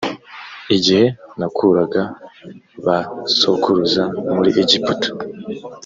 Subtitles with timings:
[0.75, 1.05] igihe
[1.39, 2.01] nakuraga
[2.85, 2.97] ba
[3.39, 4.03] sokuruza
[4.35, 5.09] muri egiputa